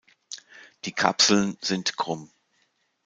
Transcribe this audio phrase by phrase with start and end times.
[0.85, 2.31] Die Kapseln sind krumm.